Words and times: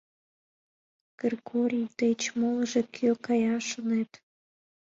—Кыргорий 1.19 1.87
деч 1.99 2.21
молыжо 2.39 2.81
кӧ 2.95 3.07
кая, 3.25 3.55
шонет. 3.69 4.11